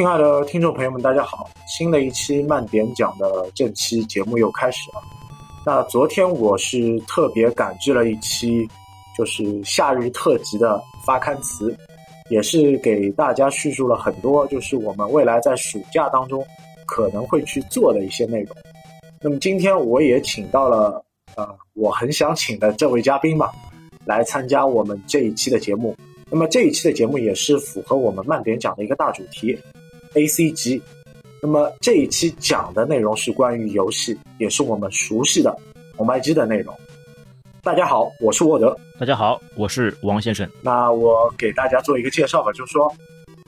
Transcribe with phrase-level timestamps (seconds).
[0.00, 1.50] 亲爱的听众朋友们，大家好！
[1.66, 5.02] 新的一期慢点讲的正期节目又开始了。
[5.66, 8.66] 那昨天我是特别赶制了一期，
[9.14, 11.76] 就是夏日特辑的发刊词，
[12.30, 16.42] 也是给大家叙述了很多，就是我们未来在暑假当中
[16.86, 18.56] 可能会去做的一些内容。
[19.20, 21.04] 那么今天我也请到了，
[21.36, 23.52] 呃，我很想请的这位嘉宾吧，
[24.06, 25.94] 来参加我们这一期的节目。
[26.30, 29.58] 那么这一期的节目也是符合我们慢点讲的一个大主题
[30.14, 30.80] ，A C G。
[31.42, 35.56] 那么这一期讲的内容是关于游戏，也是我们熟悉的
[35.96, 36.74] 红白机的内容。
[37.62, 38.76] 大家好，我是沃德。
[38.98, 40.48] 大家好，我是王先生。
[40.60, 42.92] 那我给大家做一个介绍吧，就是说，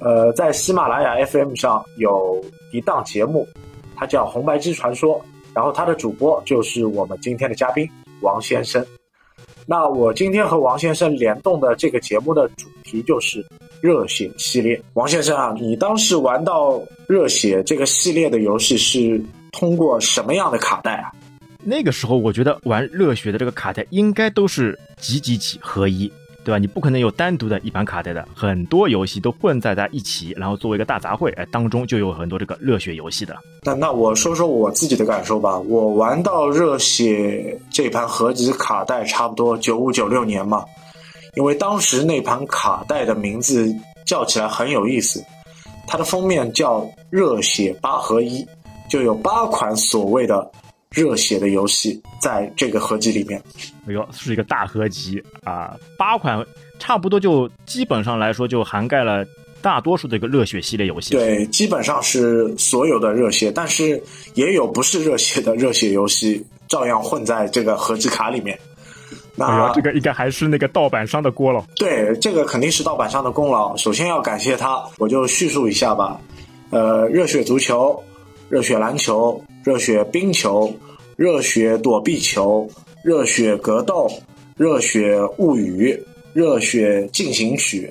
[0.00, 3.46] 呃，在喜马拉雅 FM 上有一档节目，
[3.94, 5.18] 它叫《红白机传说》，
[5.54, 7.88] 然后它的主播就是我们今天的嘉宾
[8.20, 8.84] 王先生。
[9.66, 13.44] 那我今天和王先生联动的这个节目的主题就是
[13.82, 14.80] 热血系列。
[14.94, 21.12] 王先生啊，你当时玩到热血这个系列的游戏是通过什么样的卡带啊？
[21.62, 26.10] 那个时候我觉得玩热血的这个卡带应该都是几几几合一。
[26.44, 26.58] 对吧？
[26.58, 33.36] 你不可能有单独的一盘卡带的，很多游戏都混在在一起，然后作为一个大杂烩，哎，当中就有很多这个热血游戏的。
[33.62, 35.56] 那那我说说我自己的感受吧。
[35.56, 40.64] 我玩到热血这盘合集卡带，差不多九五九六年嘛，
[41.36, 45.24] 因为当时那盘卡带的名字叫起来很有意思，
[45.86, 48.46] 它的封面叫热血八合一，
[48.88, 50.50] 就有八款所谓的。
[50.94, 53.42] 热血的游戏在这个合集里面，
[53.88, 55.74] 哎呦，是一个大合集啊！
[55.96, 56.46] 八款
[56.78, 59.24] 差不多就基本上来说就涵盖了
[59.62, 61.14] 大多数的一个热血系列游戏。
[61.14, 63.98] 对，基本上是所有的热血，但是
[64.34, 68.60] 也有不是热血的热血游戏照样混在这个合集卡里面。
[69.34, 71.64] 那这个应该还是那个盗版商的锅了。
[71.76, 73.76] 对，这个肯定是盗版商的功劳。
[73.76, 76.20] 首先要感谢他，我就叙述一下吧。
[76.70, 78.02] 呃，热血足球。
[78.48, 80.70] 热血篮球、热血冰球、
[81.16, 82.68] 热血躲避球、
[83.02, 84.06] 热血格斗、
[84.58, 85.98] 热血物语、
[86.34, 87.90] 热血进行曲，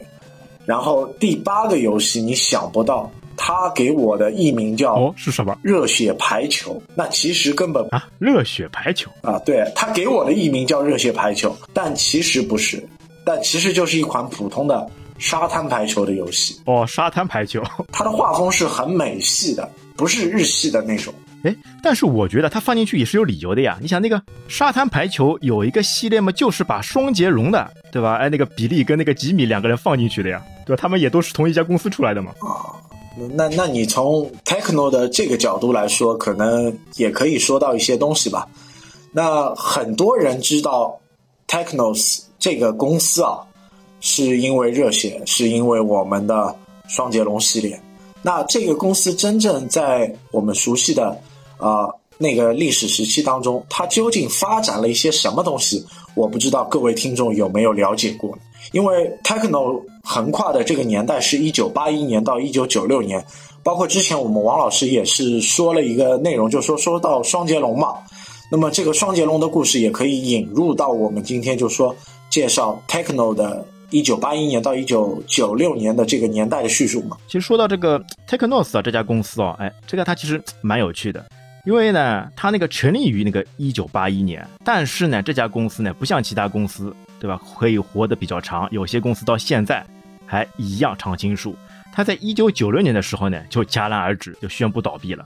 [0.63, 3.09] 然后第八个游戏你想不到，
[3.44, 5.57] 他给我的艺名叫哦是什么？
[5.63, 6.79] 热血排球。
[6.94, 12.88] 那其实根本啊，热血排球啊，对他给我的艺名叫热血排球，但其实不是，
[13.25, 14.88] 但其实就是一款普通的
[15.18, 16.62] 沙滩排球的游戏。
[16.66, 19.68] 哦，沙滩排球， 它的画风是很美系的。
[19.97, 21.13] 不是日系的那种，
[21.44, 23.78] 哎，但是我觉得它放进去也是有理由的呀。
[23.81, 28.18] 你想那个沙滩排球有一个系列嘛，就是把双截龙的，对吧？
[28.18, 30.79] 哎，那个比利跟那个吉米两个人放进去的呀，对吧？
[30.79, 32.31] 他们也都是同一家公司出来的嘛。
[32.40, 32.73] 啊，
[33.33, 38.47] 那那你从 Techno 的这个角度来说，可能也可以说到一些东西吧。
[39.11, 40.97] 那很多人知道
[41.47, 43.39] Technos 这个公司啊，
[43.99, 46.55] 是因为热血，是因为我们的
[46.88, 47.79] 双截龙系列。
[48.22, 51.22] 那这个公司真正在我们熟悉的，
[51.57, 55.85] 啊那个历史时期当中，它究竟发展了一些什么东西？
[56.16, 58.38] 我不知道各位听众有没有了解过。
[58.72, 63.23] 因为 Techno 横跨的这个年代是一九八一年到一九九六年，
[63.63, 67.95] 包括之前我们王老师也是说了一个内容，就说说到双截龙嘛。
[68.51, 71.95] 那么这个双截龙的故事也可以引入到我们今天就说
[72.29, 73.66] 介绍 Techno 的。
[73.94, 81.25] 一九八一年到一九九六年的这个年代的叙述嘛，其实说到这个 Technos 啊，这家公司哦，哎，这个它其实蛮有趣的，
[81.66, 87.40] 因为呢，它那个成立于那个一九八一年，但是呢，这家公司呢，不像其他公司，对吧？
[87.56, 89.86] 可以活得比较长，有些公司到现在
[90.26, 91.56] 还一样常青树。
[91.94, 95.24] 它在一九九六年的时候呢，就戛然而止，就宣布倒闭了。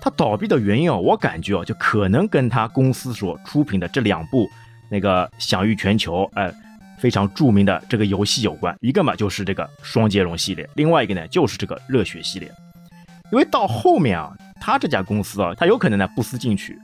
[0.00, 4.50] 他倒闭的原因啊，我感觉哦，就可能跟他公司所出品的这两部
[4.90, 6.50] 那个享誉全球，哎。
[6.96, 12.50] 非常著名的这个游戏有关，一个嘛就是这个双截龙系列，另外一个呢就是这个热血系列。
[13.30, 16.78] 因为到后面啊，他这家公司啊，他有可能呢不思进取，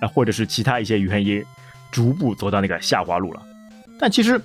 [0.00, 1.44] 啊，或者是其他一些原因，
[1.90, 3.42] 逐步走到那个下滑路了。
[3.98, 4.40] 但其实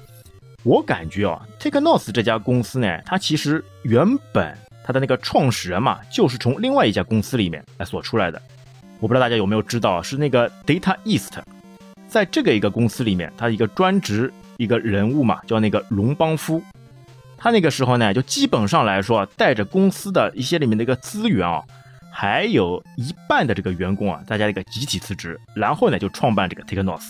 [0.63, 8.41] 我感觉啊，Technos 这家公司呢，它其实原本它的那个创始人嘛，就是从另外一家公司里面来所出来的。
[8.99, 11.33] 我不知道大家有没有知道，是那个 Data East，
[12.07, 14.31] 在这个一个公司里面，它一个专职。
[14.57, 16.61] 一个人物嘛，叫那个龙邦夫，
[17.35, 21.63] 他那个时候呢，就基本上来说，带着公司的一些里面的一个资源啊，
[22.11, 27.09] 还有一半的这个员工啊，大家一个集体辞职，然后呢，就创办这个 Technos，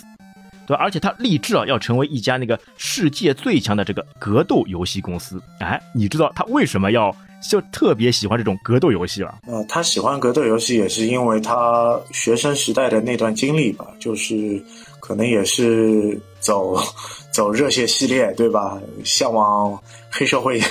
[0.72, 0.84] 对对吧？
[0.84, 5.42] 而且他立志啊要成为一家那个世界最强的这个格斗游戏公司。
[5.60, 7.14] 哎，你知道他为什么要
[7.50, 9.40] 就特别喜欢这种格斗游戏了？
[9.48, 14.64] 呃，他喜欢格斗游戏也是因为他学生时代的那段经历吧，就是
[15.00, 16.78] 可能也是走
[17.32, 18.80] 走热血系列，对吧？
[19.04, 19.78] 向往
[20.10, 20.62] 黑社会，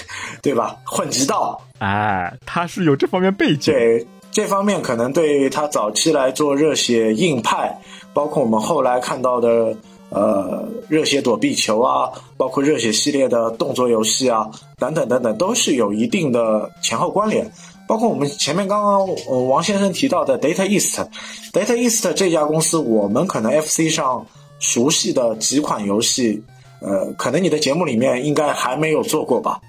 [0.40, 0.76] 对吧？
[0.84, 3.74] 混直道，哎，他是有这方面背景。
[3.74, 4.06] 对。
[4.32, 7.76] 这方面可能对他早期来做热血硬派，
[8.14, 9.76] 包括我们后来看到的
[10.10, 17.50] 呃热血躲避球啊，包括热血系列的动作游戏啊，等等等等，都是有一定的前后关联。
[17.88, 24.24] 包括我们前面刚刚王先生提到的 Data East，Data East 这家公司，我们可能 FC 上
[24.58, 26.42] 熟悉的几款游戏，
[26.80, 29.60] 呃，可能你的节目里面应该还没有做过吧？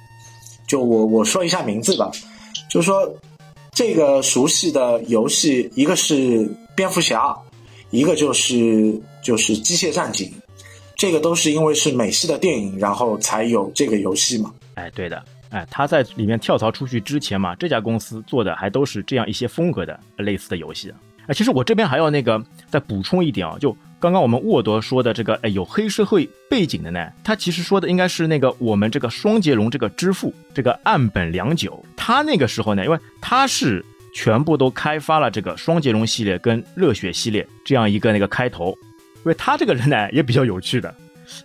[0.67, 2.11] 就我我说一下名字吧，
[2.69, 3.09] 就是说。
[3.73, 6.45] 这个熟悉的游戏，一个是
[6.75, 7.33] 蝙蝠侠，
[7.91, 10.31] 一个就是就是机械战警，
[10.95, 14.51] 这个都是因为是美系的电影，然后才有这个游戏嘛。
[14.73, 20.91] 哎，对的，哎，他在里面跳槽出去之前嘛，这家公司做的还都是这样一些风格的类似的游戏。
[21.27, 23.75] 哎，其实我这边还要那个再补充一点啊，就。
[24.01, 31.79] 刚刚我们沃德说的这个，哎，有黑社会背景的呢，他其实说的应该是那个我们这个双截龙这个之父，这个岸本良久。
[31.95, 38.77] 他那个时候呢，因为他是全部都开发了这个双截龙系列跟热血系列这样一个那个开头。
[39.23, 40.93] 因为他这个人呢也比较有趣的，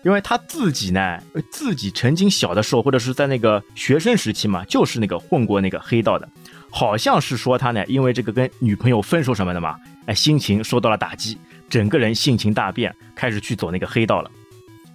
[0.03, 1.19] 因为他自己呢
[1.51, 6.27] 自己曾经小的时候或者是在那个学生时期嘛，就是那个混过那个黑道的，
[6.71, 9.77] 好像是说他呢因为这个跟女朋友分手什么的嘛，
[10.07, 11.37] 哎，心情受到了打击。
[11.69, 14.31] 整个人性情大变，开始去走那个黑道了。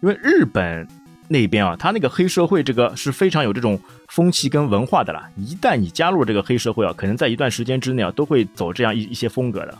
[0.01, 0.87] 因为日本
[1.31, 3.79] 那边啊，他那个黑社会这个是非常有这种
[4.09, 5.29] 风气跟文化的啦。
[5.37, 9.77] 一旦你加入这个黑社会啊，可能在一段时间之内啊，都会走这样一一些风格的。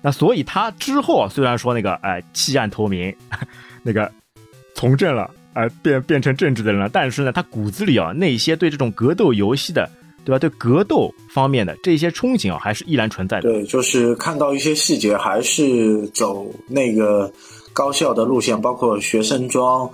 [0.00, 3.14] 那所以他之后啊，虽然说那个哎弃暗投明，
[3.82, 4.10] 那个
[4.74, 9.88] 从政了，哎变变成政治的人了，但是呢，他骨子里啊那些对这种格斗游戏的。
[10.22, 10.38] 对吧？
[10.38, 13.50] 对格斗方面的这些憧憬啊，还是依然存在的。
[13.50, 17.32] 对，就是看到一些细节，还是走那个
[17.72, 19.90] 高校的路线，包括学生装、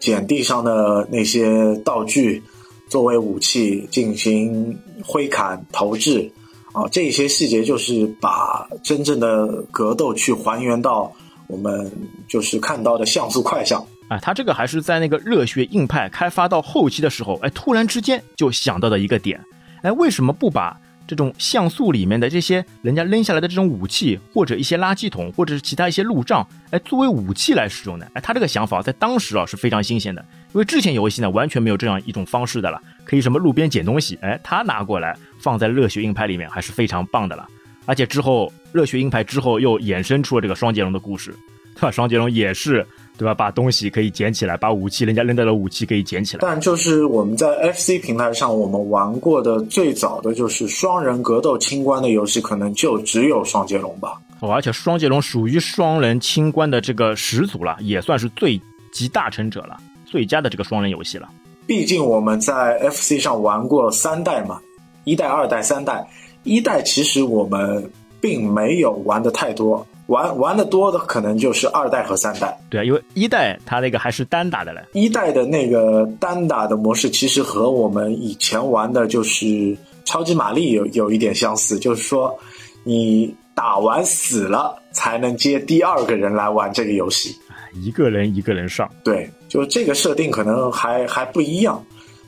[0.00, 2.42] 捡地上的那些道具
[2.88, 6.30] 作为武器进行挥砍投掷
[6.72, 11.12] 啊，这些细节就是把真正的格斗去还原到
[11.46, 11.90] 我们
[12.26, 13.84] 就是看到的像素块上。
[14.08, 19.40] 啊，他这个还是在那个热血硬派开发到后期的时候，哎，突然之间就想到的一个点。
[19.82, 28.10] 哎，为什么不把这种像素里面的这些人家扔下来的这种武器，或者一些垃圾桶，或者是其他一些路障，哎，作为武器来使用的？
[28.14, 37.46] 哎，他这个想法在当时啊是非常新鲜的，因为之前游戏呢完全没有这样一种方式的了，可以什么路边捡东西，哎，他拿过来放在热血硬派里面还是非常棒的了。
[37.86, 41.34] 而且之后热血硬派之后又衍生出了这个双截龙的故事，
[41.74, 41.90] 对吧？
[41.90, 42.86] 双截龙也是。
[43.16, 43.34] 对吧？
[43.34, 46.40] 把东西可以捡起来，把武器人家扔掉的武器可以捡起来。
[46.42, 54.20] 但就是我们在 FC 平台上，我们玩过的最早的就是双人格斗清关的游戏，可能就只有双截龙吧。
[54.40, 58.60] 哦，而且双截龙属于双人清关的这个始祖了，也算是最
[58.92, 61.28] 集大成者了，最佳的这个双人游戏了。
[61.66, 64.60] 毕竟我们在 FC 上玩过三代嘛，
[65.04, 66.06] 一代、二代、三代。
[66.42, 67.90] 一代其实我们
[68.20, 69.86] 并没有玩的太多。
[70.06, 74.82] 玩玩的多的可能就是二代和三代，对啊，因为一代它那个还是单打的嘞。
[74.92, 79.74] 一代的那个单打的模式其实和我们以前玩的就是
[80.04, 82.38] 超级玛丽有有一点相似，就是说
[82.82, 87.34] 你打完死了才能接第二个人来玩这个游戏，
[87.72, 88.90] 一个人一个人上。
[89.02, 91.82] 对，就这个设定可能还还不一样，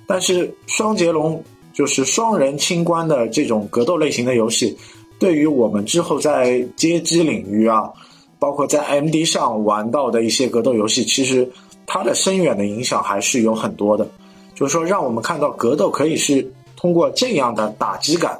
[0.07, 4.75] 但是双截龙就是双人清关的这种格斗类型的游戏。
[5.19, 7.91] 对于我们之后在街机领域啊，
[8.39, 11.51] 包括在 M D 上玩到的一些格斗游戏，其实
[11.87, 14.07] 它的深远的影响还是有很多的。
[14.55, 18.39] 就是说，让我们看到格斗可以是通过这样的打击感，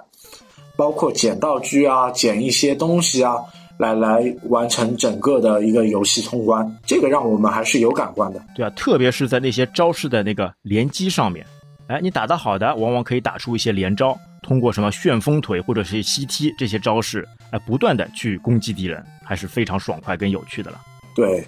[0.77, 3.37] 包括捡道具啊、捡一些东西啊，
[3.79, 6.79] 来来完成整个的一个游戏通关。
[6.87, 8.43] 这个让我们还是有感官的。
[8.55, 11.45] 对啊，特别是在那些招式的那个连击上面，
[11.87, 14.17] 哎，你打得好的，往往可以打出一些连招。
[14.47, 20.81] 通过什么旋风腿或者是吸踢这些招式，哎，不断的去攻击敌人，还是非常爽快跟有趣的了。
[21.17, 21.45] 对，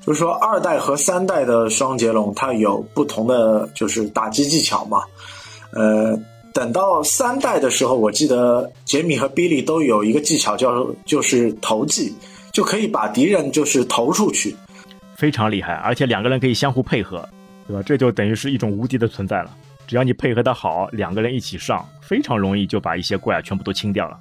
[0.00, 5.02] 就是说二代和三代的双截龙，它有不同的就是打击技巧嘛。
[5.72, 6.16] 呃，
[6.54, 12.14] 等到三代的时候，我记得杰米和比利都有一个技巧叫就是投技，
[12.52, 14.54] 就可以把敌人就是投出去，
[15.16, 17.28] 非常厉害，而且两个人可以相互配合，
[17.66, 17.82] 对吧？
[17.82, 19.50] 这就等于是一种无敌的存在了。
[19.86, 24.18] 只要你配合的好，两个人一起上，非常容易就把一些怪全部都清掉了。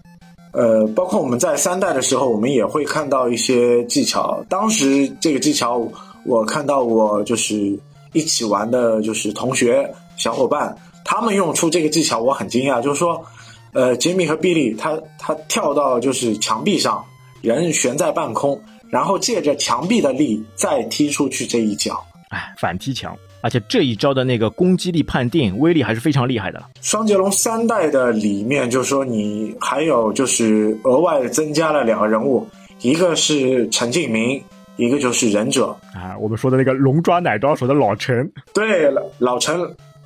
[0.52, 4.42] 呃，包括我们在三代的时候，我们也会看到一些技巧。
[4.48, 5.86] 当时这个技巧，
[6.24, 7.78] 我看到我就是
[8.14, 12.82] 一起玩的，就是同学小伙伴，他们用出这个技巧，我很惊讶。
[12.82, 13.26] 就是说，
[13.74, 17.04] 呃，杰米和比利他他跳到就是墙壁上，
[17.42, 18.58] 人悬在半空，
[18.90, 22.02] 然后借着墙壁的力再踢出去这一脚。
[22.30, 23.14] 哎，反踢墙。
[23.46, 26.68] 而且这一招的那个攻击力判定威力还是非常厉害的了。
[26.82, 32.44] 双截龙三代的里面，就是说你还有就是额外增加了两个人物，
[32.82, 34.44] 一个是陈敬明，
[34.78, 36.18] 一个就是忍者啊。
[36.20, 39.56] 我们说的那个龙抓奶抓手的老陈，对，老陈，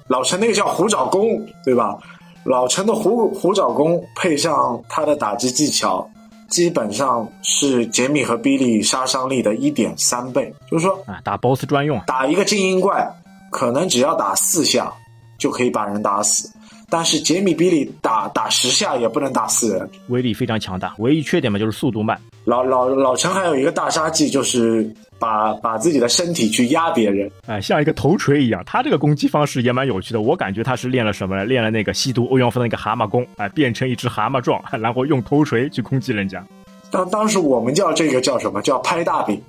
[0.09, 1.97] 老陈那个叫虎爪功，对吧？
[2.43, 6.05] 老陈的虎虎爪功配上他的打击技巧，
[6.49, 10.53] 基本上是杰米和比利杀伤力的一点三倍。
[10.69, 13.09] 就是说啊，打 BOSS 专用，打一个精英怪。
[13.49, 14.91] 可能只要打四下
[15.37, 16.49] 就可以把人打死，
[16.89, 20.93] 但是杰米比利打打十下也不能打死人，威力非常强大。
[20.99, 22.19] 唯一缺点嘛就是速度慢。
[22.45, 24.89] 老老老陈还有一个大杀技，就是
[25.19, 28.63] 把把自己的身体去压别人，哎，像一个头锤一样。
[28.65, 31.45] 他这个攻击方式也蛮有趣的，我感觉他是练了什么呢？
[31.45, 36.43] 练了那个吸毒欧阳锋的那个蛤蟆功，哎，变成一只蛤蟆状，然后用头锤去攻击人家。
[36.89, 39.39] 当当时我们叫这个叫什么叫拍大饼？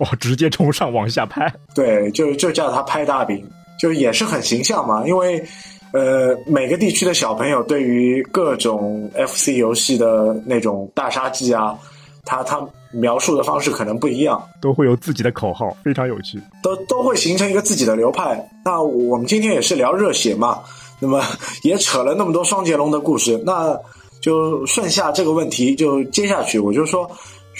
[0.00, 1.52] 哦，直接从上往下拍。
[1.74, 3.48] 对，就就叫他拍大饼。
[3.78, 5.42] 就也是很形象嘛，因为，
[5.94, 11.74] 呃，每个地区的小朋友对于各种 FC 游戏的那种大杀技啊，
[12.26, 12.60] 他他
[12.92, 18.38] 描述的方式可能不一样，都会有自己的口号，非常有趣，都都会形成一个自己的流派。
[18.62, 20.60] 那我们今天也是聊热血嘛，
[20.98, 21.22] 那么
[21.64, 23.74] 也扯了那么多双截龙的故事，那
[24.20, 27.10] 就顺下这个问题就接下去，我就说，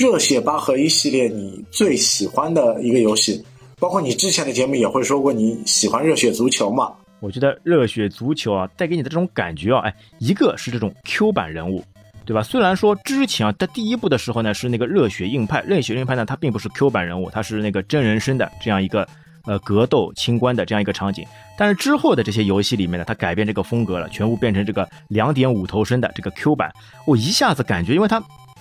[0.00, 3.44] 热血八合一系列你最喜欢的一个游戏。
[3.78, 6.90] 包括你之前的节目也会说过你喜欢热血足球嘛？
[7.20, 11.84] 我觉得热血足球啊，带给你的这种感觉啊，哎，一个是这种 Q 版人物，
[12.24, 12.42] 对吧？
[12.42, 19.06] 虽然说之前啊，在第一部的时候呢是那个热血硬派，热血硬派呢它并不是 Q 版人物，它是那个真人生的这样一个
[19.44, 21.26] 呃格斗清关的这样一个场景。
[21.58, 26.72] 但是之后的这些游戏里面呢，它改变这个风格了，全部变成这个两点五头身的这个 Q 版。
[27.06, 28.18] 我一下子感觉，因为它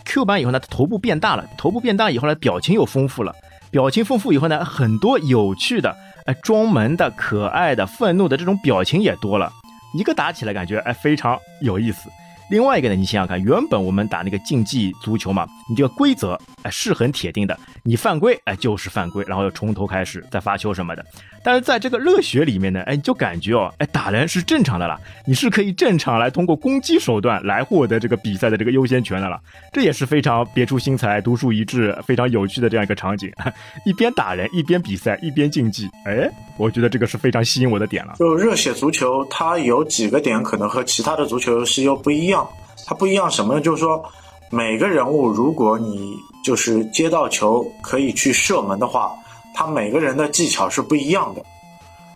[0.09, 3.31] Q 版以后呢，它头部变大了，头部变大以后呢，表情又丰富了。
[3.69, 9.51] 表情丰富以后呢，很多有趣的、哎，装萌的、可爱的、愤怒的这种表情也多了，
[9.93, 12.09] 一个打起来感觉哎非常有意思。
[12.49, 21.05] 另外一个呢，你想想看，原本我们打那个竞技足球嘛，你这个规则哎是很铁定的，你犯规哎就是犯规，然后要从头开始再发球什么的。
[21.41, 29.39] 但是在这个热血里面呢，哎你就感觉哦，哎打人是正常的了，你是可以正常来通过攻击手段来获得这个比赛的这个优先权的了，
[29.71, 33.31] 这也是非常别出心裁、独树一帜、非常有趣的这样一个场景。
[33.85, 38.15] 一边打人一边比赛一边竞技，哎，我觉得这个是非常吸引我的点了。
[38.19, 42.47] 就热血足球，它有几个点可能和其他的足球游戏又不一样。
[42.85, 43.61] 它不一样什么呢？
[43.61, 44.03] 就是说，
[44.49, 49.13] 每个人物，如果你就是接到球可以去射门的话，
[49.53, 51.43] 他每个人的技巧是不一样的。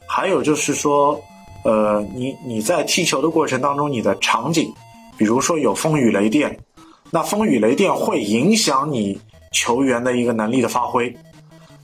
[0.08, 1.20] 还有就是说，
[1.64, 4.72] 呃，你你在踢球的过程当中，你的场景，
[5.18, 6.58] 比如说有风雨雷电，
[7.12, 9.20] 那风雨雷电会影响你
[9.52, 11.16] 球员的一个能力的发挥，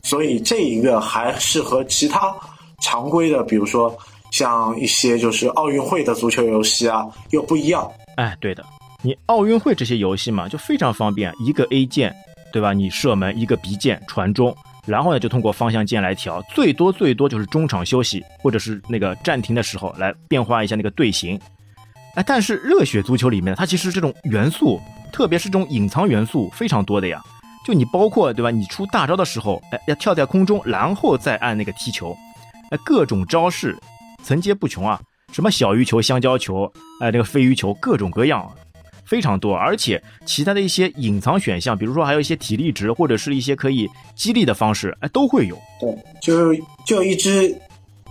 [0.01, 2.33] 所以这一个还是和其他
[2.81, 3.95] 常规的，比如说
[4.31, 7.89] 像一些就是奥运会的足球游戏啊，又不一样。
[8.15, 8.63] 哎，对的，
[9.01, 12.13] 你奥运会这些游戏嘛，就非常方便，一个 A 键，
[12.51, 12.73] 对吧？
[12.73, 14.53] 你射门，一个 B 键传中，
[14.85, 21.39] 然后呢，就通过方向键来调，最多最多就是中场休息或者是那个暂停的时候来变化一下那个队形。
[22.15, 24.81] 哎，但是热血足球里面，它其实这种元素，
[25.13, 27.23] 特别是这种隐藏元素非常多的呀。
[27.65, 28.51] 就你包括对吧？
[28.51, 32.17] 你出大招的时候，哎，要跳在空中，然后再按那个踢球，
[32.71, 33.77] 哎，各种招式
[34.23, 34.99] 层接不穷啊。
[35.31, 36.65] 什么小鱼球、香蕉球，
[36.99, 38.51] 哎，那个飞鱼球，各种各样，
[39.09, 39.55] 非常多。
[39.55, 45.57] 而且其他的一些隐藏选项，比如说还有一些体力值，或者是一些可以激励的方式，哎，都会有。
[45.79, 46.53] 对，就
[46.85, 47.53] 就一支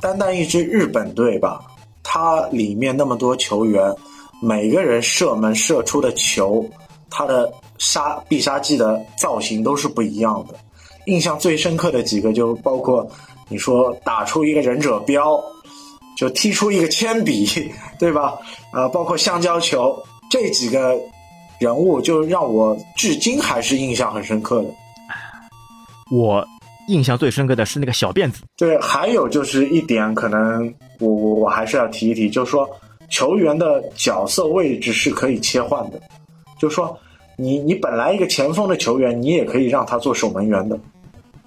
[0.00, 1.60] 单单一支日本队吧，
[2.02, 3.94] 它里面那么多球员，
[4.42, 6.68] 每个人射门射出的球，
[7.08, 10.54] 他的杀必杀技的造型都是不一样的。
[11.06, 13.08] 印象最深刻的几个，就包括
[13.48, 15.40] 你说打出一个忍者镖。
[16.18, 17.46] 就踢出一个铅笔，
[17.96, 18.36] 对吧？
[18.72, 19.96] 呃，包括橡胶球
[20.30, 20.98] 这几个
[21.58, 24.68] 人物，就让我至今还是印象很深刻的。
[26.10, 26.46] 我
[26.88, 28.42] 印象最深刻的是那个小辫子。
[28.56, 32.68] 对，还有就是一点，可能我我我还是要提一提，就是说
[33.10, 36.00] 球员的角色位置是可以切换的，
[36.58, 36.98] 就是说
[37.36, 40.78] 你你本来一个前锋的球员，你也可以让他做守门员的，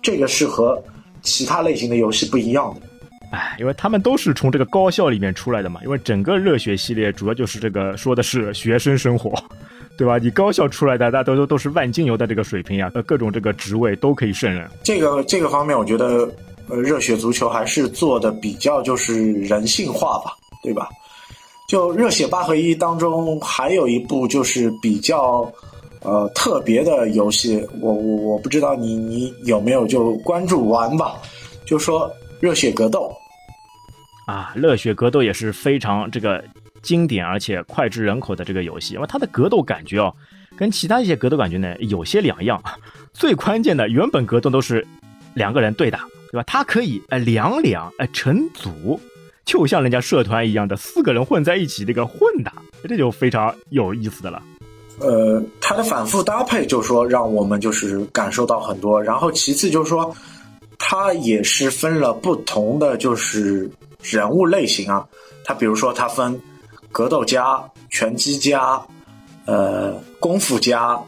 [0.02, 0.82] 这个是和
[1.22, 2.88] 其他类型的游戏不一样的。
[3.32, 9.34] 哎，因为他们都是从这个高校里面出来的嘛，因为整个热血系列主要就是这个说的是学生生活，
[9.98, 10.18] 对吧？
[10.18, 14.70] 你高校出来的，大家都都都是万金油的这个水平呀，各种这个职位都可以胜任。
[14.84, 16.30] 这个这个方面，我觉得
[16.68, 20.90] 呃，热血足球还是做的比较就是人性化吧，对吧？
[21.70, 25.50] 就热血八合一当中还有一部就是比较
[26.02, 31.14] 呃特别的游戏，我我我不知道你你有没有就关注玩吧，
[31.66, 32.12] 就说
[32.42, 33.10] 热血格斗。
[34.32, 36.42] 啊，热血格斗也是非常这个
[36.82, 40.16] 经典而且脍炙人口的这个游戏，因为它的格斗感觉哦，
[40.56, 42.64] 跟其他一些格斗感觉呢有些两样。
[43.12, 44.88] 最关键的，原本格斗都是
[45.34, 46.44] 两个人对打，对吧？
[46.48, 48.98] 它可以呃两两呃成组，
[49.44, 52.54] 就像人家社团一样的四个人混在一起这个混打，
[52.88, 54.42] 这就非常有意思的了。
[55.00, 60.16] 呃，它的反复搭配就是说让我们就是感受到很多，然后其次就是说，
[60.80, 63.70] 它也是分了不同的就是。
[64.02, 65.08] 人物类型啊，
[65.44, 66.40] 它比如说它分
[66.92, 68.82] 格斗家、拳击家、
[69.46, 71.00] 呃功夫家，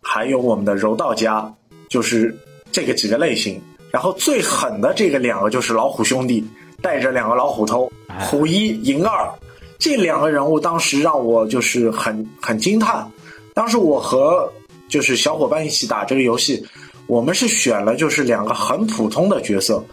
[0.00, 1.52] 还有我们的柔道家，
[1.88, 2.36] 就是
[2.72, 3.60] 这个几个类型。
[3.90, 6.44] 然后最狠的这个两个就是老虎兄弟，
[6.82, 9.30] 带着两个老虎头，虎一、银二，
[9.78, 13.08] 这两个人物当时让我就是很很惊叹。
[13.54, 14.52] 当时我和
[14.88, 16.66] 就是小伙伴一起打这个游戏，
[17.06, 19.84] 我们是选了就是两个很普通的角色。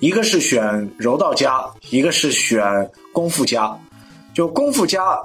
[0.00, 2.62] 一个是选柔道家，一个是选
[3.12, 3.76] 功夫家。
[4.34, 5.18] 就功夫家，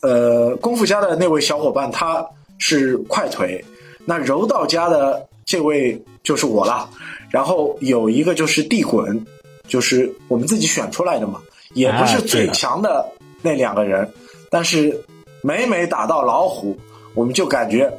[0.00, 2.24] 呃，功夫家的那位小伙伴他
[2.56, 3.62] 是快腿，
[4.06, 6.88] 那柔道家的这位就是我了。
[7.28, 9.22] 然后有一个就是地滚，
[9.68, 11.42] 就是我们自己选出来的嘛，
[11.74, 13.06] 也不是最强的
[13.42, 14.10] 那两个人。
[14.48, 14.98] 但是
[15.42, 16.74] 每每打到老虎，
[17.12, 17.92] 我们就感觉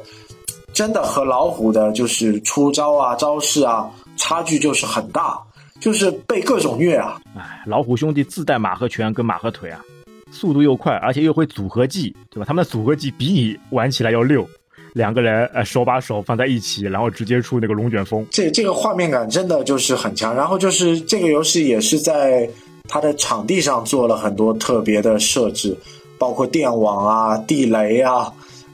[0.72, 5.40] 真的和老虎的就是出招啊、招式啊，差距就是很大。
[5.86, 7.20] 就是被各种虐啊！
[7.36, 9.80] 哎，老虎兄弟自带马和拳跟马和腿啊，
[10.32, 12.44] 速度又快，而且又会组合技，对吧？
[12.44, 14.44] 他们的组合技比你玩起来要溜。
[14.94, 20.34] 两个人呃手把手放在一起，然后直接出那个龙卷风，这这个画面感真的就是很强。
[20.34, 22.50] 然后就是这个游戏也是在
[22.88, 25.78] 它的场地上做了很多特别的设置，
[26.18, 28.26] 包括电网啊、地雷啊、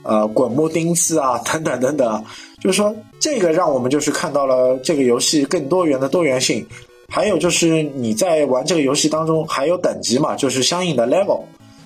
[0.03, 2.25] 呃滚木钉刺啊等等等等。
[2.59, 6.67] 就是说，这个让我们就是看到了这个游戏更多元的多元性。
[7.15, 11.43] 还有就是你在玩这个游戏当中还有等级嘛，就是相应的 level，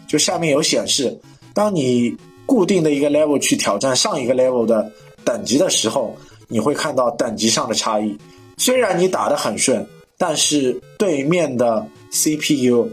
[0.07, 1.19] 就下面有显示，
[1.53, 4.89] 当你固定的一个 level 去挑战上一个 level 的
[5.25, 8.17] 等级的时候，你会看到等级上的差异。
[8.57, 9.85] 虽然你打得很顺，
[10.17, 12.89] 但是对面的 CPU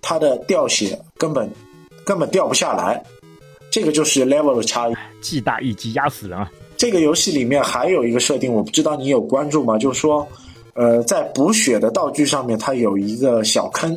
[0.00, 1.46] 它的掉血根本
[2.02, 3.04] 根本掉不下来，
[3.70, 4.94] 这个就是 level 的差异。
[5.20, 6.50] 技大一击压死人啊！
[6.78, 9.76] 这个游戏里面还有一个设定，我不知道你有关注吗？
[9.76, 10.26] 就是说。
[10.74, 13.96] 呃，在补血的道具上面，它有一个小坑，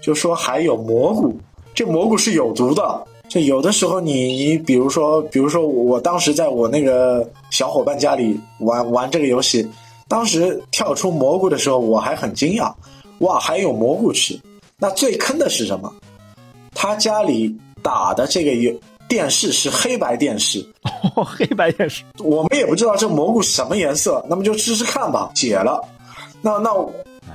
[0.00, 1.36] 就说还有蘑菇，
[1.74, 3.06] 这蘑菇是有毒的。
[3.28, 9.66] 就有的时候，你你比如说，比如说我当时在我那个小伙伴家里玩玩这个游戏，
[10.08, 12.72] 当时跳出蘑菇的时候，我还很惊讶，
[13.20, 14.38] 哇，还有蘑菇吃。
[14.78, 15.92] 那最坑的是什么？
[16.74, 18.72] 他家里打的这个有
[19.08, 20.64] 电视是黑白电视，
[21.14, 25.80] 黑白电视，我们也不知道这蘑菇什么颜色，那么就试试看吧，解了。
[26.44, 26.70] 那那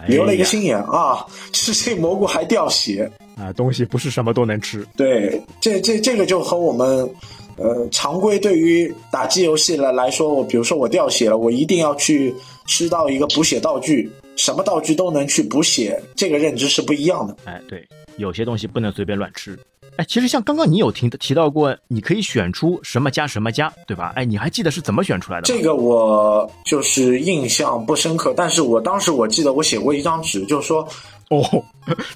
[0.08, 3.52] 留了一个心眼啊， 吃这蘑菇还掉血啊！
[3.54, 4.86] 东西不是什么都能吃。
[4.96, 7.10] 对，这这这个就和我们
[7.58, 12.34] 呃常规对于打击游戏来来说，我比如说我掉血了，我一定要去
[12.68, 17.36] 吃到一个补血道具，什么道具都能去补血，这个认知是不一样的。
[17.46, 17.86] 哎，对，
[18.18, 19.58] 有些东西不能随便乱吃。
[20.00, 24.14] 哎，其实像刚刚你有提提到过，你可以选出什么加什么加，对吧？
[24.16, 25.44] 哎，你还记得是怎么选出来的？
[25.46, 30.88] 这个我就是印象不深刻，但是我当时我记得我写过一张纸，就是说，
[31.32, 31.44] 哦，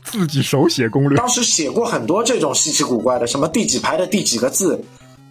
[0.01, 1.17] 自己手写攻略。
[1.17, 4.81] 当时写过很多这种稀奇古怪的，什么第几排的第几个字，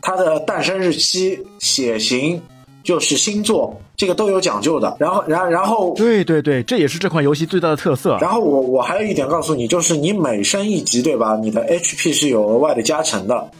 [0.02, 2.38] 它的诞生日期、血型。
[2.83, 4.97] 就是星座，这个都有讲究的。
[4.99, 8.18] 然后，然然后，对对对，这也是这款游戏最大的特色。
[8.21, 11.37] 然后我我还有一点告诉你，就是你每升一级，对吧？
[11.40, 13.51] 你的 HP 是有额外的加成的，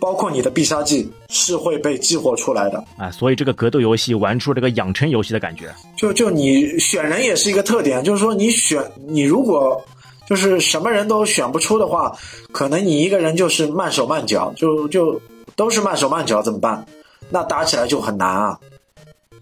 [0.00, 2.82] 包括你的必杀技是会被激活出来的。
[2.96, 5.72] 啊，所以这个格斗游戏玩出这个养成游戏的感觉。
[5.96, 9.80] 就就你选人也是一个特点，就是说你选你如果
[10.28, 12.12] 就是什么人都选不出的话，
[12.50, 15.20] 可能你一个人就是慢手慢脚，就就
[15.54, 16.84] 都是慢手慢脚，怎么办？
[17.30, 18.58] 那打起来就很难啊，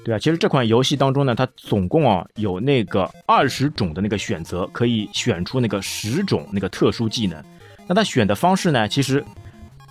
[0.05, 7.43] 对啊，其实这款游戏当中呢，它总共啊有那个二十种的那个选择，可以选出那个十种那个特殊技能。
[7.87, 9.23] 那它选的方式呢，其实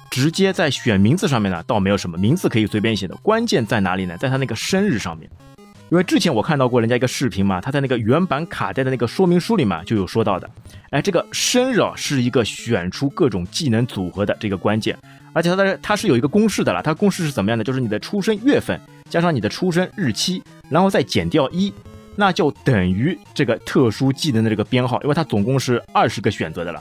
[0.09, 3.15] 直接在选名字上面呢，倒没有什么名字可以随便写的。
[3.17, 4.17] 关键在哪里呢？
[4.17, 5.29] 在它那个生日上面，
[5.89, 10.49] 因为之前我看到过人家一个视频嘛，他在那个原版卡带的那个说明书里嘛就有说到的，
[10.93, 14.95] 哎，这个生日啊是一个选出各种技能组合的这个关键，
[15.33, 17.63] 而且它的它是有一个公式的了，它公式是怎么样的？
[17.63, 18.79] 就是你的出生月份
[19.09, 21.73] 加上你的出生日期，然后再减掉一，
[22.15, 26.79] 那就等于这个特殊技能的这个编号，因为它总共是二十个选择的了。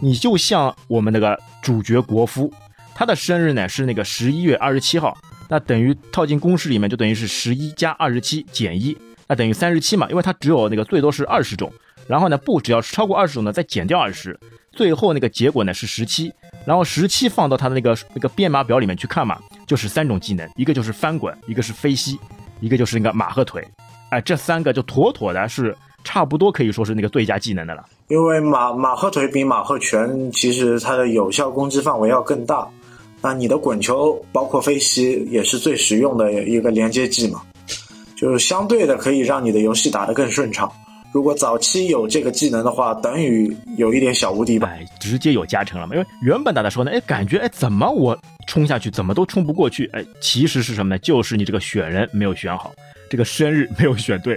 [0.00, 2.52] 你就像我们那个主角国夫，
[2.92, 5.16] 他的生日呢是那个十一月二十七号。
[5.48, 10.10] 那等于套进公式里面，就等于是十一加二十七减一，那等于三十七嘛？
[10.10, 11.72] 因为它只有那个最多是二十种，
[12.06, 14.38] 然后呢，不只要是超过二十种呢，再减掉二十，
[14.72, 16.32] 最后那个结果呢是十七，
[16.66, 22.18] 然后十七放到它的那个那个编码表里面去看嘛，就是三种技能，一个就是翻滚，一个是飞膝，
[22.60, 23.66] 一个就是那个马赫腿，
[24.10, 27.84] 哎，这三个就妥妥的是差不多可以说是那个最佳技能的了。
[28.08, 32.68] 因为马马赫腿比马赫拳其实它的有效攻击范围要更大。
[33.22, 37.40] 那你的滚球包括飞膝也是最实用的一个连接技嘛，
[38.14, 40.70] 就是相对的可以让你的游戏打得更顺畅。
[41.14, 45.94] 如果早期有这个技能的话，等于有一点小无敌吧，直接有加成了嘛。
[45.94, 50.98] 因为原本打的时候呢，哎，感觉哎怎么我冲下去怎么都冲不过去，哎，其实是什么呢？
[50.98, 52.74] 就是你这个选人没有选好，
[53.08, 54.36] 这个生日没有选对。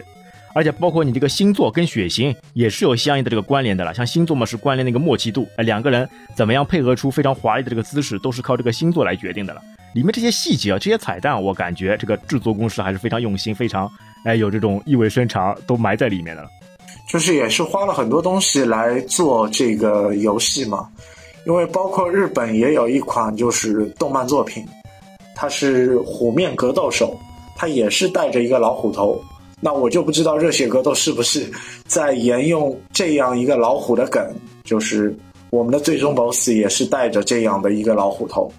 [0.54, 9.60] 而且包括你这个星座跟血型也是有相应的这个关联的了，像星座嘛是关联那个默契度，哎，两个人怎么样配合出非常华丽的这个姿势，都是靠这个星座来决定的了。
[9.96, 13.92] 里面这些细节啊，这些彩蛋，我感觉这个制作公司还是非常用心，非常
[14.26, 16.50] 哎有这种意味深长，都埋在里面的了。
[17.08, 20.88] 就是也是花了很多东西来做这个游戏嘛，
[21.46, 24.66] 因为包括日本也有一款就是动漫作品，
[25.36, 27.18] 它是虎面格斗手，
[27.56, 29.22] 它也是带着一个老虎头。
[29.60, 31.50] 那我就不知道热血格斗是不是
[31.88, 34.24] 在沿用这样一个老虎的梗，
[34.64, 35.18] 就是
[35.50, 38.52] 我们的最终 BOSS 也是带着这样的一个老虎头，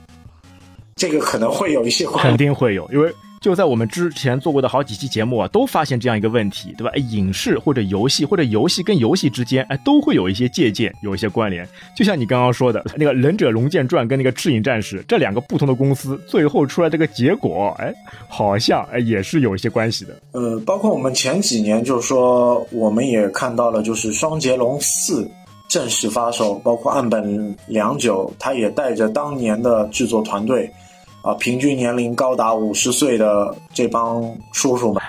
[0.97, 3.13] 这个可能会有一些肯定会有，因为。
[3.41, 6.91] 就在我们之前做过的好几期节目啊，都发现这样一个问题，对吧？
[6.95, 11.67] 哎影视或者游戏，或者游戏跟游戏之间，哎，都会有一些借鉴，有一些关联。
[11.97, 17.93] 就像你刚刚说的那个《忍者龙剑传》跟那个《赤影战士》这两个不同的公司，最后出来这个结果，哎，
[18.29, 20.17] 好像哎也是有一些关系的。
[20.33, 25.23] 呃，包括我们前几年，就是说我们也看到了，就是《双截龙四》
[25.69, 30.69] 正式发售，包括岸本良久，他也带着当年的制作团队。
[31.23, 35.03] 啊，平均年龄高达五十岁的这帮叔叔们，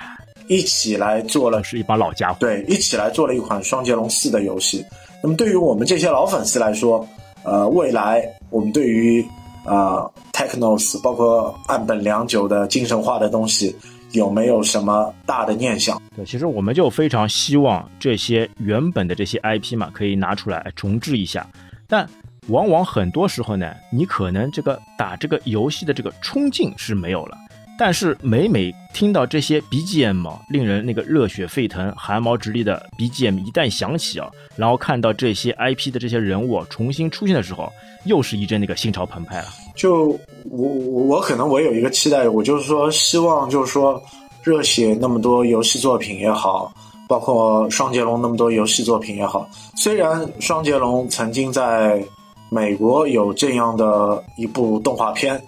[0.47, 2.37] 一起来做了，是一帮老家伙。
[2.39, 4.83] 对，一起来做了一款《双截龙四》的游戏。
[5.21, 7.07] 那么对于我们这些老粉丝来说，
[7.43, 9.23] 呃，未来我们对于
[9.65, 13.75] 啊 Technos，包括岸本良久的精神化的东西，
[14.11, 16.01] 有没有什么大的念想？
[16.15, 21.47] 对，其实我们就非常希望这些原本的这些 IP 嘛，可以拿出来重置一下，
[21.87, 22.09] 但。
[22.49, 27.37] 往往很多时候呢，你可能这个打这个游戏的这个冲劲是没有了，
[27.77, 37.71] 但是每每听到这些 BGM 令人那个热血沸腾、汗毛直立的 BGM 一旦响起啊，然后看到这些 IP 的这些人物重新出现的时候，
[38.05, 39.47] 又是一阵那个心潮澎湃了。
[39.75, 40.07] 就
[40.49, 44.01] 我我我可能我有一个期待，我就是说希望就是说
[44.43, 46.73] 热血那么多游戏作品也好，
[47.07, 52.03] 包括双截龙那么多游戏作品也好，虽然双截龙曾经在
[52.49, 55.41] 美国有这样的一部动画片，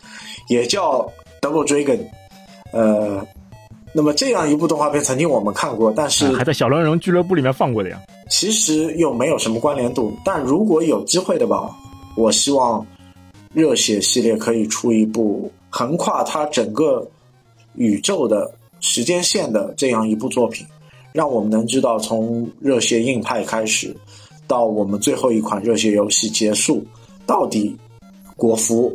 [0.48, 1.00] 也叫
[1.42, 1.98] 《Double Dragon》。
[2.72, 3.26] 呃，
[3.92, 8.00] 那么这样一部动画片曾经我们看过，但是还在小狼人俱乐部里面放过的呀。
[8.30, 10.14] 其实又没有什么关联度。
[10.24, 11.70] 但如果有机会的吧，
[12.16, 12.86] 我希望
[13.54, 17.06] 热血系列可以出一部横跨它整个
[17.76, 20.66] 宇宙的时间线的这样一部作品，
[21.12, 23.94] 让我们能知道从热血硬派开始。
[24.52, 26.86] 到我们最后一款热血游戏结束，
[27.26, 27.74] 到底
[28.36, 28.94] 国服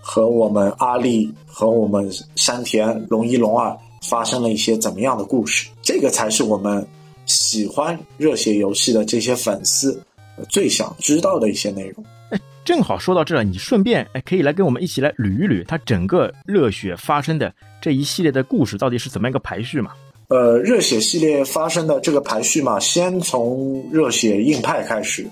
[0.00, 5.68] 和我们阿力和我们山田龙一龙二发生了一些怎么样的故事？
[5.82, 6.86] 这个才是我们
[7.26, 10.00] 喜欢热血游戏的这些粉丝
[10.48, 12.04] 最想知道的一些内容。
[12.30, 19.90] 哎，正好说到这，你顺便哎可以来跟我们一起来捋一捋它整个热血发生的这一系列的故事到底是怎么样一个排序嘛？
[20.28, 25.26] 呃，热血系列发生的这个排序嘛，先从热血硬派开始。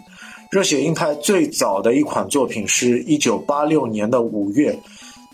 [0.51, 4.79] 热血硬派最早的一款作品是一九八六年的五月，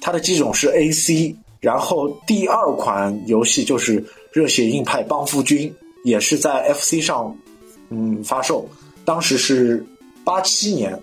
[0.00, 1.34] 它的机种是 AC。
[1.60, 7.36] 然后第二款游戏就是热血硬派帮夫君，也是在 FC 上
[7.90, 8.64] 嗯发售，
[9.04, 9.84] 当时是
[10.22, 10.96] 八七年。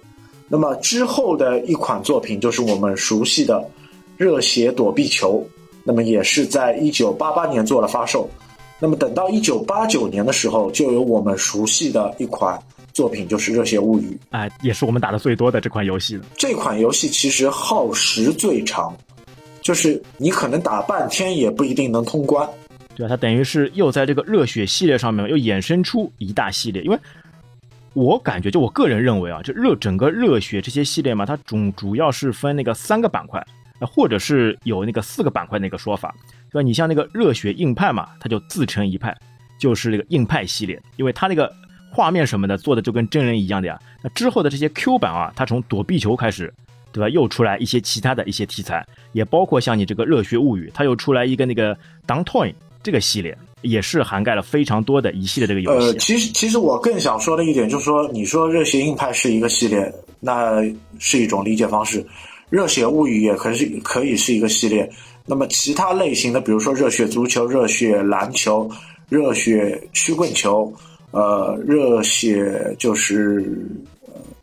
[0.48, 3.68] 那么之后的一款作品就是我们熟悉的
[4.16, 5.46] 热血躲避球，
[5.84, 8.30] 那么也是在一九八八年做了发售。
[8.80, 12.60] 那么等到一九八九年的时候，就有我们熟悉的一款
[12.94, 16.26] 作品，就是《热血物语》哎，也是我们打的最多的这款游戏了。
[16.38, 18.96] 这款游戏其实耗时最长，
[19.62, 22.48] 就是你可能打半天也不一定能通关。
[22.96, 23.10] 对啊？
[23.10, 27.00] 它等于是又在这个热血系列上面又衍生出一大系列，因为
[27.94, 33.42] 我感觉就我个人认为啊，就热整个热血这些系列嘛，它主主要是分那个三个板块，
[33.80, 36.14] 或者是有那个四个板块那个说法，
[36.52, 36.62] 对吧？
[36.62, 39.16] 你像那个热血硬派嘛，它就自成一派，
[39.60, 41.52] 就是那个硬派系列，因为它那个
[41.92, 43.80] 画面什么的做的就跟真人一样的呀。
[44.02, 46.54] 那之后的这些 Q 版啊，它从躲避球开始，
[46.92, 47.10] 对吧？
[47.10, 51.78] 又出来一些其他的一些题材，也包括像你这个热血物语，它又出来一个那个
[52.08, 52.54] Downtown
[52.84, 53.38] 这个系列。
[53.62, 55.88] 也是涵盖了非常多的一系列这个游戏。
[55.88, 60.62] 呃，其实其实我更想说的一点就是说，你说热血硬派是一个系列，那
[61.00, 62.00] 是一种理解方式；
[62.50, 64.90] 热血物语也可是可以是一个系列。
[65.26, 68.70] 那么其他类型的，比如说热血足球、热血篮球、
[69.10, 70.72] 热血曲棍球，
[71.12, 73.44] 呃，热血就是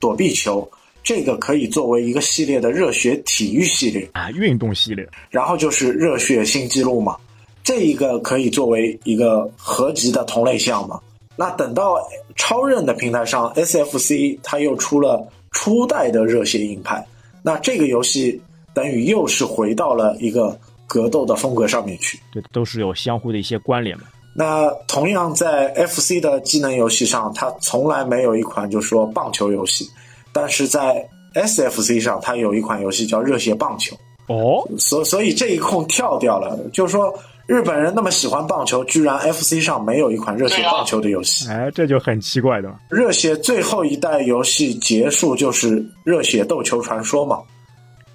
[0.01, 0.69] 躲避球，
[1.03, 5.09] 这个可以作为一个系列的热血体育系列啊，运动系列。
[5.31, 7.17] 然后就是热血新纪录嘛。
[7.63, 11.01] 这一个可以作为一个合集的同类项嘛？
[11.37, 11.97] 那等到
[12.35, 17.07] 超任的平台上，SFC 它又出了初代的热血硬派，
[17.43, 18.41] 那这个游戏
[18.73, 22.19] 等于又是回到了一个格斗的风格上面去。
[22.33, 24.05] 对，都是有相互的一些关联嘛。
[24.35, 29.89] 那同样在 FC 的技能游戏上，它从来没有一款就说棒球游戏，
[30.33, 33.97] 但是在 SFC 上，它有一款游戏叫热血棒球。
[34.29, 37.13] 哦，所所以这一空跳掉了，就是说。
[37.47, 42.73] 日本人那么喜欢棒球，居然 FC 上没有一款热血棒球的游戏，哎，这就很奇怪的。
[42.89, 47.41] 热血最后一代游戏结束就是热血斗球传说嘛，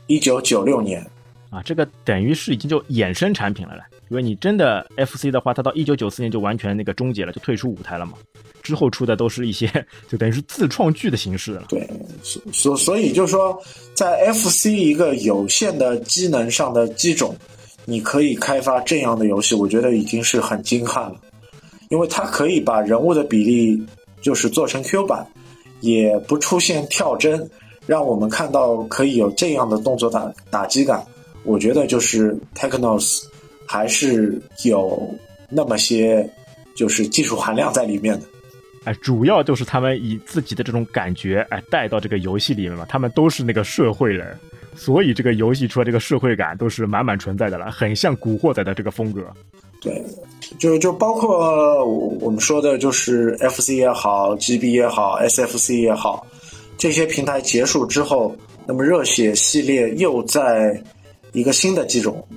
[0.07, 1.05] 一九九六年，
[1.49, 3.81] 啊，这个等于是已经就衍生产品了嘞。
[4.09, 8.13] 因为你真的 FC 的话，它到一九九四年就完全那个终结了，就退出舞台了嘛。
[8.63, 9.67] 之后出的都是一些
[10.07, 11.65] 就等于是自创剧的形式了。
[11.67, 11.85] 对，
[12.53, 13.61] 所所以就是说，
[13.93, 17.35] 在 FC 一个有限的机能上的机种。
[17.89, 21.15] 你可以开发这样的游戏，我觉得已经是很精悍了，
[21.87, 23.81] 因为它可以把人物的比例
[24.19, 25.25] 就是做成 Q 版，
[25.79, 27.49] 也不出现跳帧，
[27.85, 31.01] 让我们看到可以有这样的动作打打击感。
[31.45, 33.23] 我觉得就是 Technos
[33.65, 35.09] 还是有
[35.49, 36.29] 那么些
[36.75, 38.25] 就是技术含量在里面的。
[38.83, 44.37] 哎，主要就是他们以自己的这种感觉哎带到这个游戏里面嘛，他们都是那个社会人。
[44.77, 49.21] 所以这个游戏出来这个社会感都是满满存在的了，很像古惑仔的这个风格。
[49.81, 50.01] 对，
[50.59, 56.25] 就就包括我们说的，就是 FC 也好，GB 也好，SFC 也好，
[56.77, 58.35] 这些平台结束之后，
[58.65, 60.81] 那么热血系列又在
[61.33, 62.27] 一个新的机种，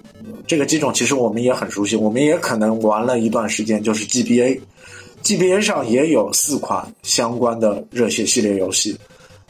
[0.46, 8.98] 这个机种其实我们也很熟悉，我们也可能玩了一段时间，就是 GBA，GBA 上也有四款相关的热血系列游戏，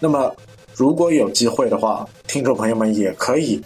[0.01, 0.35] 那么。
[0.81, 3.61] 如果有机会的话，听众朋友们也可以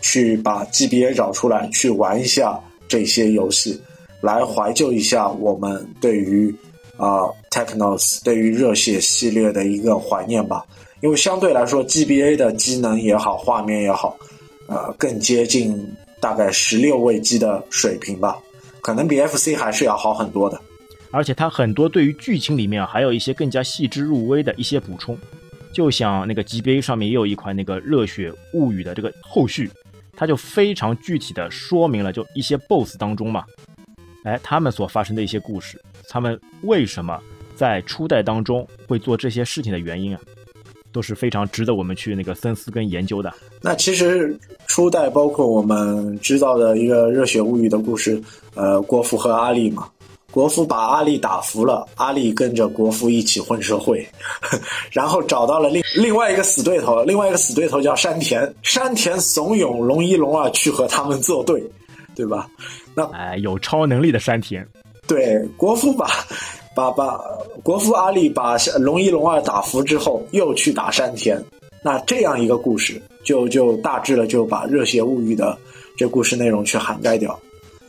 [0.00, 3.78] 去把 GBA 找出来，去玩一下这些游戏，
[4.22, 6.50] 来怀旧一下我们对于
[6.96, 10.64] 啊 Technos 对于热血系列的一个怀念吧。
[11.02, 14.16] 因为相对来说，GBA 的机能也好，画面也好，
[14.66, 15.78] 呃，更接近
[16.18, 18.38] 大概十六位机的水平吧，
[18.80, 20.58] 可能比 FC 还是要好很多的。
[21.10, 25.14] 而且它很多对于剧情里面还有一些更加细致入微的一些补充。
[25.74, 29.68] 就像那个 GBA 上面也有一款那个《热血物语》的这个后续，
[30.16, 33.44] 它就非常具体的说明了就一些 BOSS 当中嘛，
[34.22, 37.20] 哎，他们所发生的一些故事，他们为什么
[37.56, 40.20] 在初代当中会做这些事情的原因啊，
[40.92, 43.34] 都是非常值得我们去那个深思跟研究的。
[43.60, 48.22] 那其实初代包括我们知道的一个《热血物语》的故事，
[48.54, 49.90] 呃，郭芙和阿丽嘛。
[50.34, 54.04] 国父把阿力打服了，阿力跟着国父一起混社会，
[54.90, 61.62] 然后找到了另另外一个死对头，另外一个死对头叫山田，山田怂恿龙一龙二去和他们作对，
[62.16, 62.48] 对吧？
[62.96, 64.66] 那哎，有超能力的山田，
[65.06, 66.10] 对，国父把
[66.74, 67.16] 把把
[67.62, 71.40] 国父阿力把龙一龙二打服之后，又去打山田，
[71.80, 75.56] 那这样一个故事，就就大致的就把热血物语的
[75.96, 77.38] 这故事内容去涵盖掉。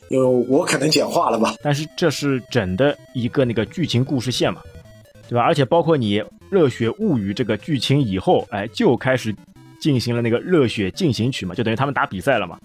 [0.10, 4.62] 有我可能简化了吧，但是这是整的一个那个剧情故事线嘛，
[5.28, 5.42] 对吧？
[5.42, 9.36] 而且包括你《热血物语》这个剧情以后，哎，就开始
[9.80, 12.60] 进行了那个热血进行曲嘛，就等于他们打比赛了嘛，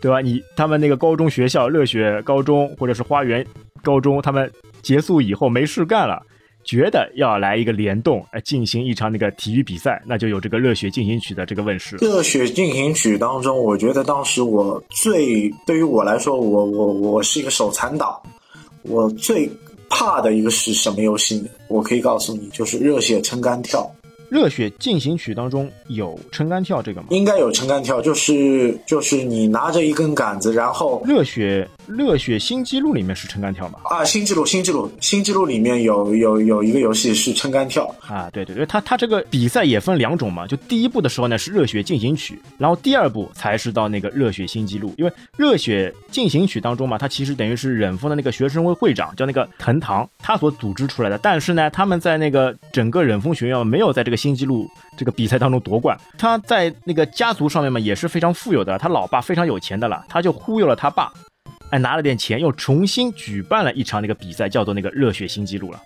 [0.00, 0.20] 对吧？
[0.20, 3.46] 你他们那个高中学校热血高中或者是花园
[3.82, 6.22] 高中，他们结束以后没事干了。
[6.66, 11.96] 觉得要来一个联动，来进行一场那个体育比赛，那就有这个《热血进行曲》的这个问世。
[12.04, 18.20] 《热血进行曲》当中，我觉得当时我最对于我来说，我我我是一个手残党，
[18.82, 19.48] 我最
[19.88, 21.48] 怕的一个是什么游戏？
[21.68, 23.80] 我可以告诉你，就是《热血撑杆跳》。
[24.28, 27.06] 《热血进行曲》当中有撑杆跳这个吗？
[27.10, 33.78] 应该有撑杆跳，就是就是你拿着一根杆子，然后《热血热血新纪录里面是撑杆跳嘛？
[33.84, 61.12] 啊，新纪录，新纪录，新纪录里面有有有一个游戏是撑杆跳啊，对对对，它它这个比赛也分两种嘛，就第一步的时候呢是热血进行曲，然后第二步才是到那个热血新纪录，因为热血进行曲当中嘛，它其实等于是忍风的那个学生会会长叫那个藤堂，他所组织出来的，但是呢，他们在那个整个忍风学院没有在这个新纪录这个比赛当中夺冠，他在那个家族上面嘛也是非常富有的，他老爸非常有钱的了，他就忽悠了他爸。
[61.70, 65.82] 哎，拿了点钱，又重新举办了一场那个比赛，叫做那个热血新纪录了。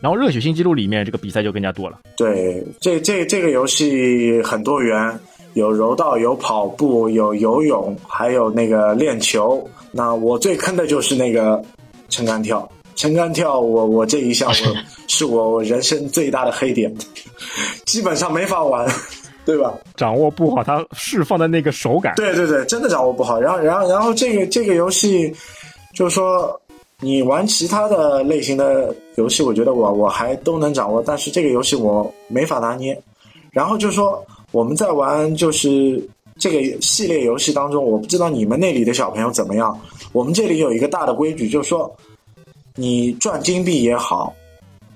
[0.00, 2.00] 然后热血新纪录里面这个比赛就更加多了。
[2.16, 5.18] 对，这这这个游戏很多元，
[5.54, 9.66] 有柔道，有跑步，有游泳，还有那个练球。
[9.90, 11.62] 那我最坑的就是那个
[12.08, 14.76] 撑杆跳，撑杆跳，我我这一项我
[15.08, 16.94] 是我人生最大的黑点，
[17.86, 18.86] 基本上没法玩。
[19.44, 19.74] 对吧？
[19.96, 22.14] 掌握不好它释放的那个手感。
[22.16, 23.40] 对对对，真的掌握不好。
[23.40, 25.32] 然后，然后，然后这个这个游戏，
[25.94, 26.58] 就是说
[27.00, 32.98] 你玩其他的类型的游戏，我觉得我我还都能掌握，但是这个游戏我没法拿捏。
[33.50, 36.02] 然后就是说我们在玩就是
[36.38, 39.78] 这个系列游戏当中，我不知道你们那里的小朋友怎么样。
[40.12, 41.94] 我们这里有一个大的规矩，就是说
[42.76, 44.34] 你赚金币也好，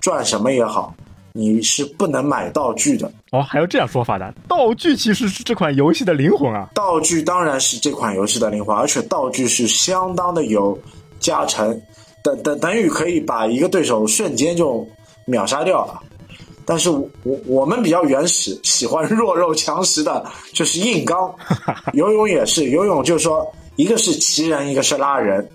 [0.00, 0.94] 赚什么也好。
[1.38, 4.34] 你是不能买道具的哦，还有这样说法的？
[4.48, 6.68] 道具其实是这款游戏的灵魂啊！
[6.74, 10.76] 道具当然是这款游戏的灵魂，而且道具是相当的有
[11.20, 11.80] 加成，
[12.24, 14.84] 等等等于可以把一个对手瞬间就
[15.26, 16.02] 秒杀掉了。
[16.66, 17.08] 但是我
[17.46, 21.32] 我们比较原始，喜欢 弱肉强食的，就是硬刚。
[21.94, 23.46] 游泳也是，游泳就是说
[23.76, 25.48] 一个是骑人，一个是拉人，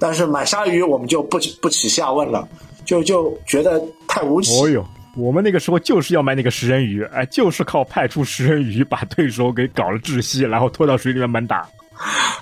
[0.00, 2.48] 但是买鲨鱼我们就不不起下问了，
[2.84, 4.52] 就就觉得太无耻。
[4.60, 4.84] 哦哟。
[5.18, 11.68] 我们那个时候就是要卖那个食人鱼，哎，就是靠派出食人鱼把对手给搞了窒息，然后拖到水里面猛打。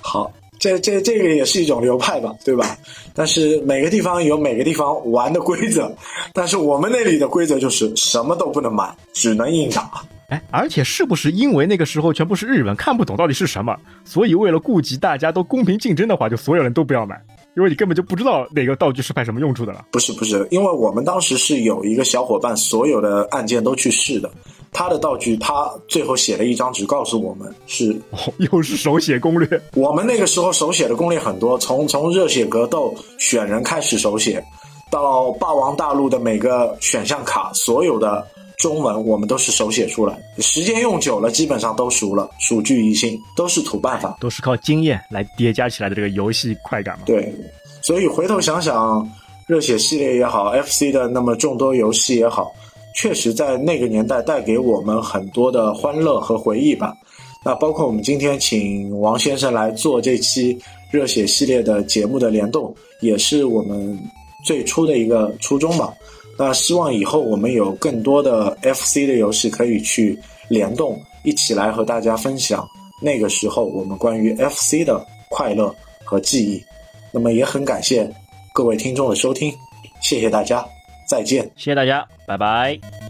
[0.03, 2.77] 好，这这这个也是一种流派吧，对吧？
[3.15, 5.91] 但是每个地方有每个地方玩的规则，
[6.35, 9.91] 但是我们那里的规则就是什么都不能买，只能硬打。
[10.29, 17.19] 哎，而且是不是因为那个时候全部是日本，看不懂到底是什么，所以为了顾及大家都公平竞争的话，就所有人都不要买。
[17.57, 19.87] 因为你根本就不知道哪个道具是派什么用处的了。
[19.91, 24.31] 不是不是，因为我们当时是有一个小伙伴，所有的按键都去试的，
[24.73, 27.99] 他的道具他最后写了一张纸告诉我们是，
[28.39, 29.61] 又是手写攻略。
[29.75, 34.45] 我们那个时候手写的攻略很多，从从热血格斗选人开始手写，
[34.91, 38.27] 到霸王大陆的每个选项卡，所有的
[38.59, 40.19] 中文我们都是手写出来。
[40.39, 47.05] 时间用久了，基本上都熟了，熟具一心，都是土办法，都是靠经验来叠加起来的这个游戏快感嘛。
[47.07, 47.33] 对。
[47.83, 49.09] 所以回头想想，
[49.47, 52.51] 热血系列也好，FC 的那么众多游戏也好，
[52.97, 56.93] 确实在那个年代带给我们很多的欢乐和回忆吧。
[57.45, 60.59] 那包括我们今天请王先生来做这期
[60.91, 63.97] 热血系列的节目的联动，也是我们
[64.45, 65.93] 最初的一个初衷吧。
[66.39, 70.19] 那希望以后我们有更多的 FC 的游戏可以去
[70.49, 72.69] 联动，一起来和大家分享
[73.01, 76.63] 那个时候我们关于 FC 的快乐和记忆。
[77.13, 78.11] 那么也很感谢
[78.53, 79.53] 各位听众的收听，
[80.03, 80.65] 谢谢大家，
[81.09, 81.45] 再见。
[81.57, 83.06] 谢谢大家，拜拜。